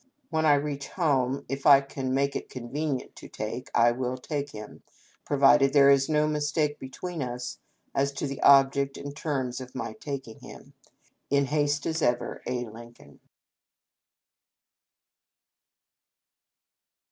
[0.31, 4.17] When I reach home, if I can make it con venient to take, I will
[4.17, 4.81] take him,
[5.27, 7.59] provided there is no mistake between us
[7.93, 10.73] as to the object and terms of my taking him."
[11.29, 12.65] In haste, as ever," A.
[12.65, 13.19] Lincoln."